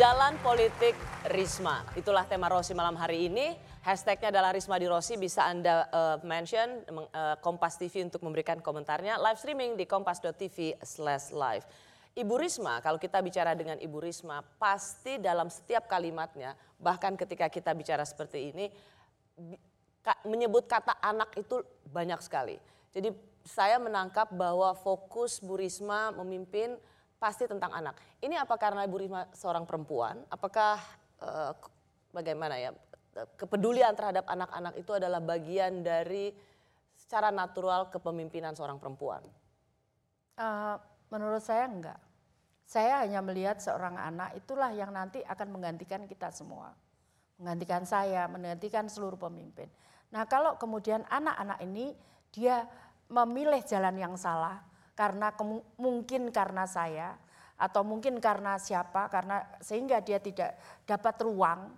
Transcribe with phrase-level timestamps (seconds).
[0.00, 0.96] Jalan Politik
[1.28, 1.84] Risma.
[1.92, 3.52] Itulah tema Rosi malam hari ini.
[3.84, 5.20] Hashtagnya adalah Risma di Rosi.
[5.20, 9.20] Bisa Anda uh, mention uh, Kompas TV untuk memberikan komentarnya.
[9.20, 11.68] Live streaming di kompas.tv slash live.
[12.16, 17.76] Ibu Risma, kalau kita bicara dengan Ibu Risma, pasti dalam setiap kalimatnya, bahkan ketika kita
[17.76, 18.72] bicara seperti ini,
[20.24, 21.60] menyebut kata anak itu
[21.92, 22.56] banyak sekali.
[22.88, 23.12] Jadi
[23.44, 26.80] saya menangkap bahwa fokus Bu Risma memimpin
[27.20, 28.00] pasti tentang anak.
[28.24, 30.24] Ini apa karena Ibu Risma seorang perempuan?
[30.32, 30.80] Apakah
[31.20, 31.52] uh,
[32.16, 32.72] bagaimana ya
[33.36, 36.32] kepedulian terhadap anak-anak itu adalah bagian dari
[36.96, 39.20] secara natural kepemimpinan seorang perempuan?
[40.40, 40.80] Uh,
[41.12, 42.00] menurut saya enggak.
[42.64, 46.72] Saya hanya melihat seorang anak itulah yang nanti akan menggantikan kita semua.
[47.36, 49.68] Menggantikan saya, menggantikan seluruh pemimpin.
[50.14, 51.92] Nah kalau kemudian anak-anak ini
[52.30, 52.64] dia
[53.10, 54.62] memilih jalan yang salah,
[55.00, 55.32] karena
[55.80, 57.16] mungkin karena saya
[57.56, 61.72] atau mungkin karena siapa karena sehingga dia tidak dapat ruang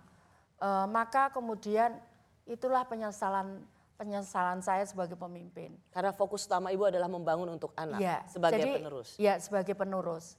[0.59, 1.95] e, maka kemudian
[2.43, 3.63] itulah penyesalan
[3.95, 5.71] penyesalan saya sebagai pemimpin.
[5.95, 9.09] Karena fokus utama ibu adalah membangun untuk anak ya, sebagai jadi, penerus.
[9.15, 10.35] Ya sebagai penerus.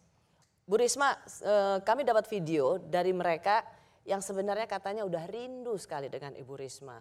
[0.69, 3.65] Bu Risma, e, kami dapat video dari mereka
[4.05, 7.01] yang sebenarnya katanya udah rindu sekali dengan Ibu Risma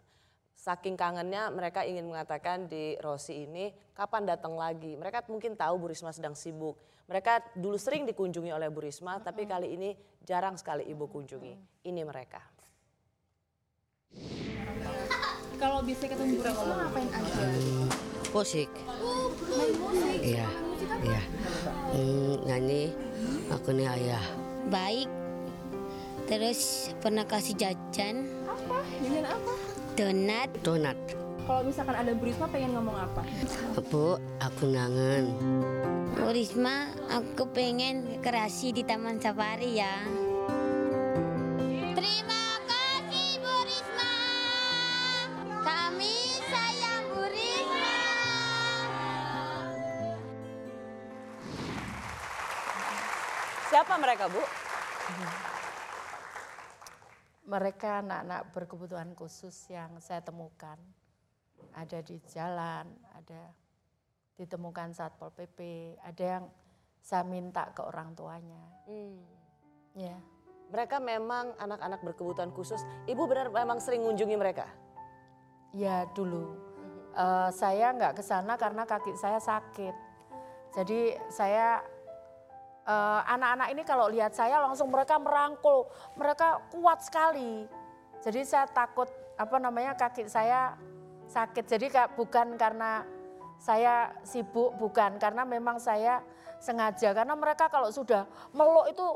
[0.55, 4.95] saking kangennya mereka ingin mengatakan di Rosi ini kapan datang lagi.
[4.95, 6.79] Mereka mungkin tahu Bu Risma sedang sibuk.
[7.03, 9.27] Mereka dulu sering dikunjungi oleh Bu Risma, mm-hmm.
[9.27, 9.89] tapi kali ini
[10.23, 11.53] jarang sekali Ibu kunjungi.
[11.53, 11.89] Mm-hmm.
[11.91, 12.41] Ini mereka.
[15.59, 17.43] Kalau bisa ketemu Bu Risma ngapain aja?
[18.33, 18.71] Musik.
[18.73, 20.19] main musik.
[20.25, 20.47] Iya.
[21.05, 21.21] Iya.
[21.93, 22.89] Hmm, nyanyi
[23.53, 24.25] aku nih ayah.
[24.73, 25.09] Baik.
[26.25, 28.25] Terus pernah kasih jajan.
[28.47, 28.79] Apa?
[29.03, 29.53] Jajan apa?
[29.93, 30.49] Donat.
[30.65, 30.97] Donat.
[31.45, 33.21] Kalau misalkan ada Bu Risma pengen ngomong apa?
[33.93, 35.37] Bu, aku nangen.
[36.17, 40.01] Bu Risma, aku pengen kerasi di Taman Safari ya.
[41.93, 44.13] Terima kasih Bu Risma.
[45.61, 46.15] Kami
[46.49, 47.93] sayang Bu Risma.
[53.69, 54.62] Siapa mereka Bu?
[57.53, 60.81] Mereka anak-anak berkebutuhan khusus yang saya temukan
[61.77, 63.53] ada di jalan, ada
[64.33, 66.45] ditemukan Satpol PP, ada yang
[66.97, 68.63] saya minta ke orang tuanya.
[68.89, 69.21] Hmm.
[69.93, 70.17] Ya.
[70.73, 72.81] Mereka memang anak-anak berkebutuhan khusus.
[73.05, 74.65] Ibu benar memang sering mengunjungi mereka?
[75.77, 76.49] Ya dulu.
[76.49, 76.57] Hmm.
[77.13, 79.93] Uh, saya nggak ke sana karena kaki saya sakit.
[80.73, 81.85] Jadi saya
[83.27, 85.87] anak-anak uh, ini kalau lihat saya langsung mereka merangkul,
[86.19, 87.63] mereka kuat sekali.
[88.19, 89.07] Jadi saya takut
[89.39, 90.75] apa namanya kaki saya
[91.31, 91.63] sakit.
[91.67, 93.07] Jadi bukan karena
[93.59, 96.19] saya sibuk, bukan karena memang saya
[96.59, 97.15] sengaja.
[97.15, 99.07] Karena mereka kalau sudah meluk itu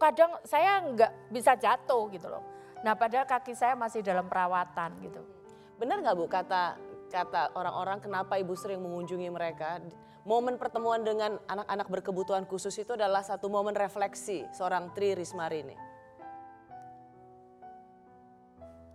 [0.00, 2.44] kadang saya nggak bisa jatuh gitu loh.
[2.84, 5.20] Nah padahal kaki saya masih dalam perawatan gitu.
[5.76, 6.76] Benar nggak Bu kata
[7.12, 9.80] kata orang-orang kenapa ibu sering mengunjungi mereka?
[10.26, 15.78] Momen pertemuan dengan anak-anak berkebutuhan khusus itu adalah satu momen refleksi seorang Tri Rismarini.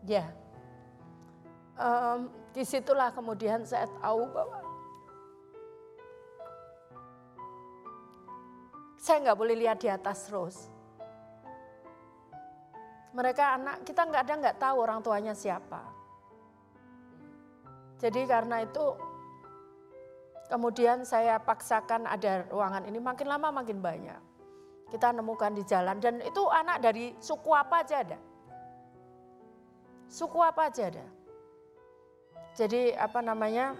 [0.04, 0.28] Ya,
[1.80, 4.60] um, di situlah kemudian saya tahu bahwa
[9.00, 10.68] saya nggak boleh lihat di atas terus.
[13.16, 15.80] Mereka anak kita nggak ada nggak tahu orang tuanya siapa.
[18.02, 19.11] Jadi karena itu
[20.52, 24.20] Kemudian saya paksakan ada ruangan ini makin lama makin banyak.
[24.92, 28.20] Kita nemukan di jalan dan itu anak dari suku apa aja ada.
[30.12, 31.08] Suku apa aja ada.
[32.60, 33.80] Jadi apa namanya,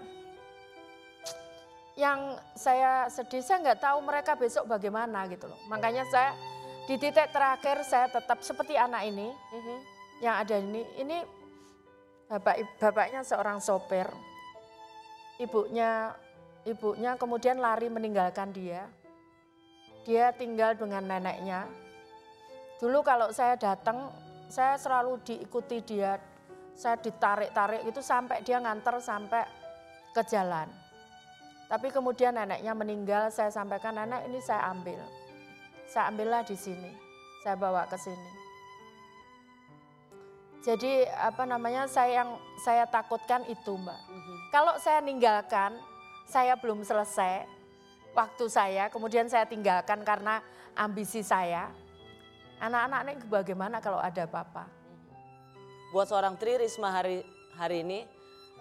[1.92, 5.60] yang saya sedih, saya nggak tahu mereka besok bagaimana gitu loh.
[5.68, 6.32] Makanya saya
[6.88, 9.78] di titik terakhir saya tetap seperti anak ini, mm-hmm.
[10.24, 11.20] yang ada ini, ini
[12.32, 14.08] bapak bapaknya seorang sopir,
[15.36, 16.16] ibunya
[16.66, 18.86] ibunya kemudian lari meninggalkan dia.
[20.02, 21.66] Dia tinggal dengan neneknya.
[22.82, 24.10] Dulu kalau saya datang,
[24.50, 26.18] saya selalu diikuti dia.
[26.74, 29.46] Saya ditarik-tarik itu sampai dia nganter sampai
[30.10, 30.66] ke jalan.
[31.70, 34.98] Tapi kemudian neneknya meninggal, saya sampaikan nenek ini saya ambil.
[35.86, 36.90] Saya ambillah di sini,
[37.46, 38.30] saya bawa ke sini.
[40.62, 42.30] Jadi apa namanya saya yang
[42.62, 43.98] saya takutkan itu mbak.
[43.98, 44.36] Mm -hmm.
[44.54, 45.74] Kalau saya ninggalkan,
[46.32, 47.44] saya belum selesai
[48.16, 50.40] waktu saya, kemudian saya tinggalkan karena
[50.72, 51.68] ambisi saya.
[52.56, 54.64] Anak-anak ini bagaimana kalau ada papa?
[55.92, 57.20] Buat seorang Tri Risma hari
[57.60, 58.00] hari ini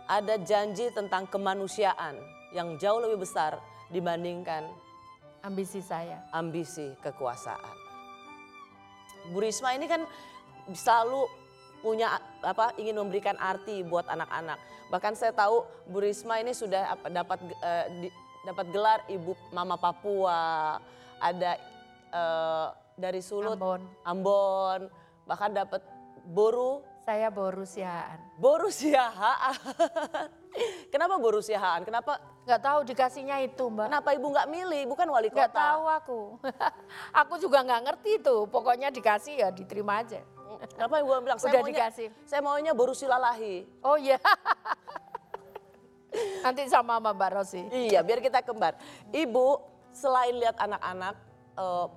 [0.03, 2.19] ada janji tentang kemanusiaan
[2.51, 3.56] yang jauh lebih besar
[3.88, 4.68] dibandingkan
[5.39, 6.27] ambisi saya.
[6.35, 7.77] Ambisi kekuasaan.
[9.31, 10.03] Bu Risma ini kan
[10.75, 11.29] selalu
[11.79, 14.58] punya apa ingin memberikan arti buat anak-anak.
[14.90, 17.40] Bahkan saya tahu Bu Risma ini sudah apa, dapat
[17.98, 20.78] di- dapat gelar Ibu Mama Papua,
[21.18, 21.52] ada
[22.12, 22.68] eh,
[22.98, 23.82] dari Sulut, Ambon.
[24.04, 24.82] Ambon,
[25.24, 25.82] bahkan dapat
[26.22, 28.22] Boru, Saya boru siaan.
[28.38, 29.58] Boru Siahaan.
[30.94, 31.82] Kenapa Boru Siahaan?
[31.82, 33.90] Kenapa Nggak tahu dikasihnya itu mbak.
[33.90, 34.84] kenapa Ibu nggak milih?
[34.90, 35.46] Bukan wali kota.
[35.46, 36.20] Nggak tahu aku.
[37.26, 38.46] aku juga nggak ngerti tuh.
[38.50, 40.22] Pokoknya dikasih ya diterima aja.
[40.69, 42.08] Kenapa Ibu bilang saya Udah maunya, dikasih.
[42.30, 43.66] saya maunya Boru Silalahi.
[43.81, 44.22] Oh iya.
[46.46, 47.62] Nanti sama sama Mbak Rosi.
[47.72, 48.75] Iya, biar kita kembar.
[49.16, 49.48] Ibu,
[49.96, 51.16] selain lihat anak-anak,
[51.56, 51.88] eh,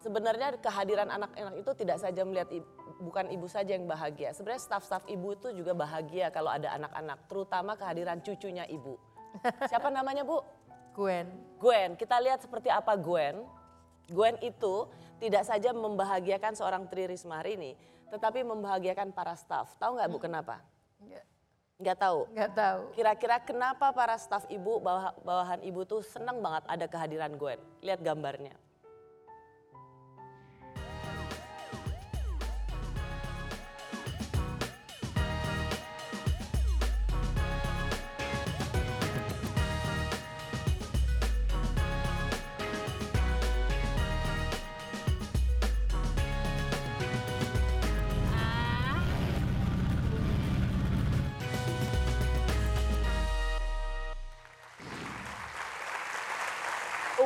[0.00, 2.68] sebenarnya kehadiran anak-anak itu tidak saja melihat ibu,
[3.02, 4.30] bukan ibu saja yang bahagia.
[4.32, 8.94] Sebenarnya staf-staf ibu itu juga bahagia kalau ada anak-anak, terutama kehadiran cucunya ibu.
[9.70, 10.40] Siapa namanya Bu?
[10.94, 11.26] Gwen.
[11.58, 11.94] Gwen.
[11.94, 13.46] Kita lihat seperti apa Gwen.
[14.10, 14.90] Gwen itu
[15.22, 17.72] tidak saja membahagiakan seorang Tri Risma hari ini,
[18.10, 19.78] tetapi membahagiakan para staf.
[19.78, 20.58] Tahu nggak Bu kenapa?
[21.80, 22.20] Nggak- tahu.
[22.34, 22.80] Nggak tahu.
[22.92, 27.56] Kira-kira kenapa para staf ibu, bawah- bawahan ibu tuh senang banget ada kehadiran Gwen?
[27.80, 28.52] Lihat gambarnya.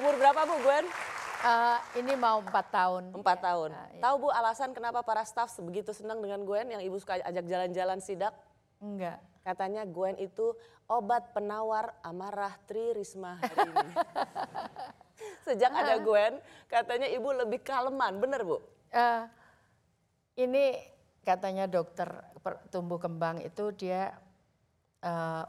[0.05, 0.85] Umur berapa Bu Gwen?
[1.49, 3.17] Eh, ini mau empat tahun.
[3.17, 3.73] Empat tahun.
[3.73, 4.05] Ah, iya.
[4.05, 8.05] Tahu Bu alasan kenapa para staf begitu senang dengan Gwen yang ibu suka ajak jalan-jalan
[8.05, 8.37] sidak?
[8.85, 9.17] Enggak.
[9.41, 10.53] Katanya Gwen itu
[10.93, 13.93] obat penawar amarah Tri Risma hari ini.
[15.49, 16.37] Sejak ada Gwen,
[16.69, 18.61] katanya ibu lebih kaleman, bener Bu?
[18.93, 19.25] Eh,
[20.37, 20.85] ini
[21.25, 22.13] katanya dokter
[22.69, 24.13] tumbuh kembang itu dia
[25.01, 25.45] eh,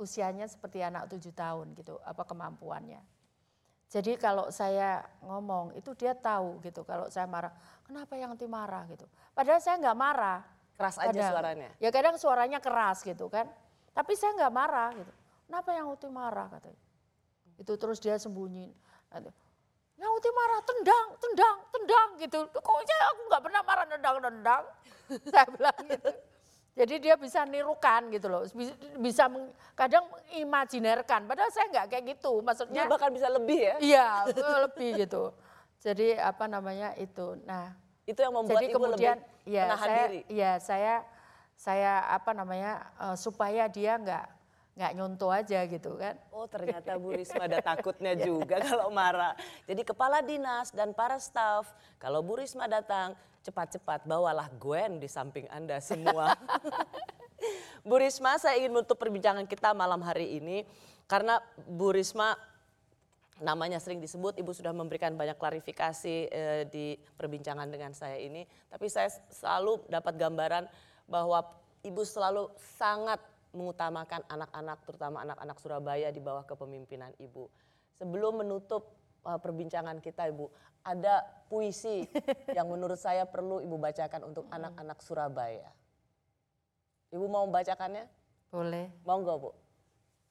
[0.00, 3.19] usianya seperti anak tujuh tahun gitu, apa kemampuannya.
[3.90, 7.50] Jadi kalau saya ngomong itu dia tahu gitu, kalau saya marah,
[7.82, 9.02] kenapa yang ti marah gitu.
[9.34, 10.40] Padahal saya nggak marah.
[10.78, 11.30] Keras aja Kadang.
[11.34, 11.68] suaranya.
[11.82, 13.50] Ya kadang suaranya keras gitu kan.
[13.90, 15.12] Tapi saya nggak marah gitu.
[15.50, 16.80] Kenapa yang Uti marah katanya.
[17.58, 18.70] Itu terus dia sembunyi.
[19.98, 22.38] Yang Uti marah tendang, tendang, tendang gitu.
[22.46, 24.64] Kok saya aku nggak pernah marah tendang, tendang.
[25.34, 26.10] saya bilang gitu.
[26.70, 28.42] Jadi dia bisa nirukan gitu loh.
[28.96, 31.26] Bisa, meng- kadang mengimajinerkan.
[31.26, 32.38] Padahal saya nggak kayak gitu.
[32.38, 33.74] Dia Maksudnya bahkan bisa lebih ya.
[33.82, 34.06] iya
[34.64, 35.34] lebih gitu.
[35.80, 37.36] Jadi apa namanya itu.
[37.44, 37.74] Nah
[38.04, 40.20] Itu yang membuat jadi ibu kemudian lebih ya menahan saya diri.
[40.28, 40.94] ya saya
[41.54, 44.24] saya apa namanya eh, supaya dia nggak
[44.80, 46.16] nggak nyontoh aja gitu kan.
[46.32, 49.36] Oh ternyata Bu Risma ada takutnya juga kalau marah.
[49.68, 51.68] Jadi kepala dinas dan para staf,
[52.00, 53.12] kalau Bu Risma datang,
[53.44, 56.32] cepat-cepat bawalah Gwen di samping Anda semua.
[57.88, 60.64] Bu Risma, saya ingin menutup perbincangan kita malam hari ini.
[61.04, 62.32] Karena Bu Risma
[63.44, 68.48] namanya sering disebut, Ibu sudah memberikan banyak klarifikasi eh, di perbincangan dengan saya ini.
[68.72, 70.64] Tapi saya selalu dapat gambaran
[71.04, 71.44] bahwa
[71.80, 73.20] Ibu selalu sangat
[73.50, 77.50] mengutamakan anak-anak, terutama anak-anak Surabaya di bawah kepemimpinan Ibu.
[77.98, 78.94] Sebelum menutup
[79.26, 80.46] eh, perbincangan kita Ibu,
[80.86, 82.06] ada puisi
[82.56, 85.70] yang menurut saya perlu Ibu bacakan untuk anak-anak Surabaya.
[87.10, 88.06] Ibu mau membacakannya?
[88.50, 88.86] Boleh.
[89.02, 89.50] Monggo Bu.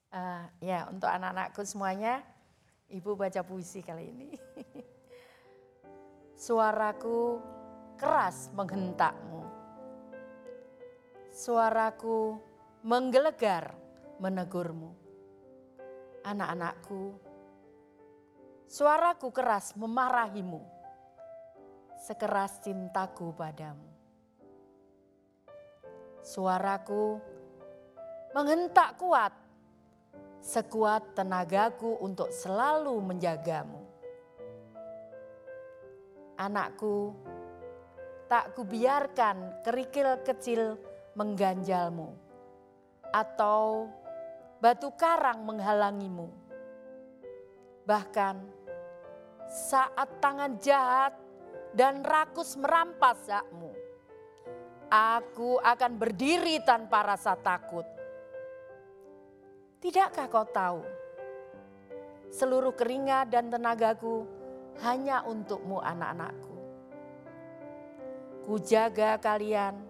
[0.09, 2.25] Eh, ya untuk anak-anakku semuanya,
[2.89, 4.29] ibu baca puisi kali ini.
[6.43, 7.37] Suaraku
[7.99, 9.43] keras menghentakmu.
[11.29, 12.41] Suaraku
[12.79, 13.75] menggelegar
[14.23, 14.95] menegurmu.
[16.23, 17.15] Anak-anakku,
[18.67, 20.63] suaraku keras memarahimu.
[21.99, 23.91] Sekeras cintaku padamu.
[26.23, 27.19] Suaraku
[28.31, 29.35] menghentak kuat
[30.39, 33.83] sekuat tenagaku untuk selalu menjagamu.
[36.39, 37.11] Anakku,
[38.31, 40.79] tak kubiarkan kerikil kecil
[41.19, 42.28] mengganjalmu
[43.09, 43.89] atau
[44.59, 46.29] batu karang menghalangimu.
[47.87, 48.35] Bahkan
[49.49, 51.17] saat tangan jahat
[51.73, 53.73] dan rakus merampas hakmu,
[54.89, 57.85] aku akan berdiri tanpa rasa takut.
[59.79, 60.81] Tidakkah kau tahu?
[62.29, 64.27] Seluruh keringat dan tenagaku
[64.85, 66.55] hanya untukmu anak-anakku.
[68.45, 69.81] Kujaga kalian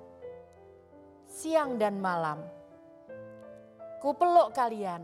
[1.27, 2.58] siang dan malam.
[3.99, 5.03] Kupeluk kalian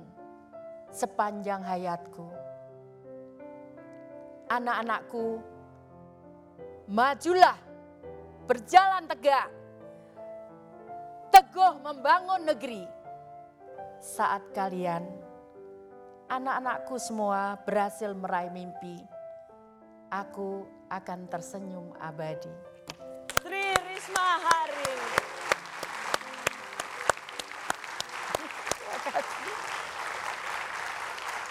[0.88, 2.32] sepanjang hayatku.
[4.48, 5.44] Anak-anakku,
[6.88, 7.60] majulah
[8.48, 9.52] berjalan tegak,
[11.28, 12.88] teguh membangun negeri.
[14.00, 15.04] Saat kalian,
[16.32, 18.96] anak-anakku semua berhasil meraih mimpi,
[20.08, 22.54] aku akan tersenyum abadi.
[23.44, 25.26] Tri Risma hari ini.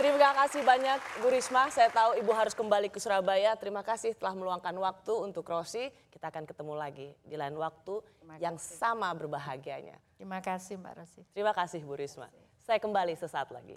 [0.05, 1.73] Terima kasih banyak Bu Risma.
[1.73, 3.57] Saya tahu Ibu harus kembali ke Surabaya.
[3.57, 5.89] Terima kasih telah meluangkan waktu untuk Rosi.
[6.13, 8.05] Kita akan ketemu lagi di lain waktu
[8.37, 9.97] yang sama berbahagianya.
[10.21, 11.25] Terima kasih Mbak Rosi.
[11.33, 12.29] Terima kasih Bu Risma.
[12.61, 13.73] Saya kembali sesaat lagi.